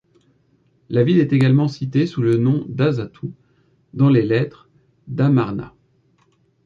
La 0.89 1.03
ville 1.03 1.19
est 1.19 1.31
également 1.31 1.67
citée, 1.67 2.07
sous 2.07 2.23
le 2.23 2.37
nom 2.37 2.65
d’Hazattu 2.67 3.35
dans 3.93 4.09
les 4.09 4.23
lettres 4.23 4.67
d'Amarna. 5.07 5.75